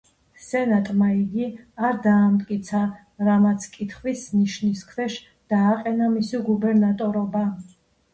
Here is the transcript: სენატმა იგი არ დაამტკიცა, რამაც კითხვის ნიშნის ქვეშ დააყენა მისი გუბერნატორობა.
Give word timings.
სენატმა 0.43 1.07
იგი 1.15 1.43
არ 1.89 1.99
დაამტკიცა, 2.05 2.81
რამაც 3.27 3.67
კითხვის 3.75 4.23
ნიშნის 4.37 4.81
ქვეშ 4.95 5.19
დააყენა 5.55 6.09
მისი 6.15 6.41
გუბერნატორობა. 6.49 7.45